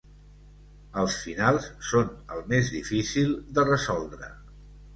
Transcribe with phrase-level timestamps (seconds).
[1.01, 4.27] Els finals són el més difícil de resoldre.